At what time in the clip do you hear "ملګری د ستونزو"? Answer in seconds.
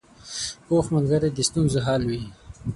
0.95-1.79